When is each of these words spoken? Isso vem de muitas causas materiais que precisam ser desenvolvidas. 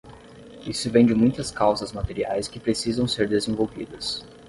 Isso 0.65 0.89
vem 0.89 1.05
de 1.05 1.13
muitas 1.13 1.51
causas 1.51 1.91
materiais 1.91 2.47
que 2.47 2.59
precisam 2.59 3.07
ser 3.07 3.27
desenvolvidas. 3.27 4.25